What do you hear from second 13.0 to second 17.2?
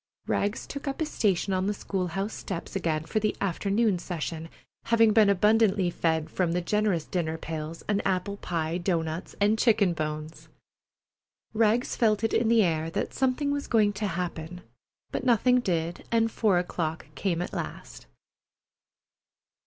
something was going to happen, but nothing did, and four o'clock